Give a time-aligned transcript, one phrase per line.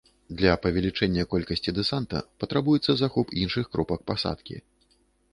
[0.37, 4.57] Для павелічэння колькасці дэсанта патрабуецца захоп іншых кропак пасадкі.